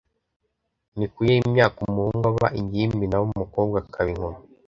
[0.97, 4.39] Ni kuyihe myaka umuhungu aba ingimbi na ho umukobwa akaba inkumi